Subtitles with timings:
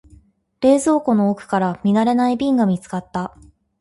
[0.61, 3.37] 冷蔵庫の奥から見慣れない瓶が見つかった。